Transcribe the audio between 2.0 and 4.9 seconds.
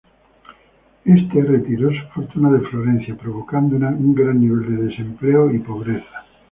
fortuna de Florencia provocando un gran nivel de